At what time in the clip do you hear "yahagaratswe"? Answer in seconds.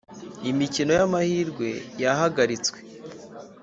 2.01-2.79